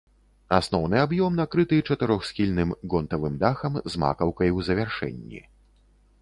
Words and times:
Асноўны 0.59 0.95
аб'ём 1.01 1.35
накрыты 1.39 1.77
чатырохсхільным 1.89 2.73
гонтавым 2.95 3.37
дахам 3.45 3.73
з 3.91 4.03
макаўкай 4.05 4.49
у 4.57 4.67
завяршэнні. 4.71 5.45